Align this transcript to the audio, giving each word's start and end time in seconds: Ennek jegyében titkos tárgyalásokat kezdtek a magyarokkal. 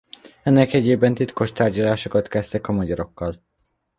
Ennek 0.43 0.71
jegyében 0.71 1.13
titkos 1.13 1.51
tárgyalásokat 1.51 2.27
kezdtek 2.27 2.67
a 2.67 2.71
magyarokkal. 2.71 3.41